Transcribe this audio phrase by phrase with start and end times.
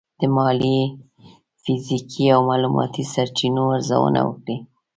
[0.19, 0.79] د مالي،
[1.63, 4.57] فزیکي او معلوماتي سرچینو ارزونه وکړئ.